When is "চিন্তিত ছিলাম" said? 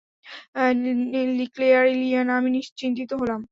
2.79-3.41